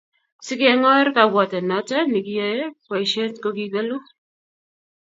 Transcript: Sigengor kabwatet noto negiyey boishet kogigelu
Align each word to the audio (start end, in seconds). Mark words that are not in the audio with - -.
Sigengor 0.45 1.07
kabwatet 1.15 1.65
noto 1.71 1.97
negiyey 2.11 2.57
boishet 2.87 3.33
kogigelu 3.43 3.97